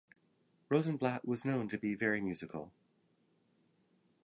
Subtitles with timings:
[0.67, 2.71] Rosenblatt was known to be very musical.